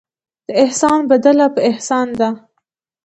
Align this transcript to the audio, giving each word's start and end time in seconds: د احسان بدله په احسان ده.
د 0.47 0.49
احسان 0.63 0.99
بدله 1.11 1.45
په 1.55 1.61
احسان 1.69 2.07
ده. 2.19 2.29